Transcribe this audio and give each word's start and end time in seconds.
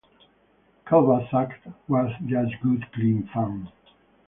"Kelba's 0.87 1.31
act 1.31 1.67
was 1.87 2.11
just 2.25 2.55
good 2.63 2.91
clean 2.91 3.29
fun". 3.31 3.71